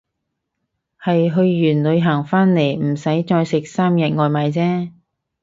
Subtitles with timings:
[0.99, 1.35] 係去
[1.83, 4.91] 完旅行返嚟唔使再食三日外賣姐